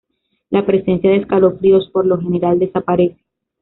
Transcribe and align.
La 0.49 0.65
presencia 0.65 1.11
de 1.11 1.17
escalofríos 1.17 1.91
por 1.91 2.07
lo 2.07 2.17
general 2.19 2.57
desaparece. 2.57 3.19